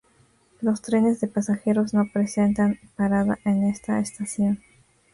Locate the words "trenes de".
0.81-1.27